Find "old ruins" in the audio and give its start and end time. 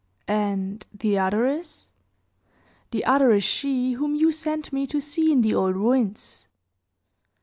5.53-6.47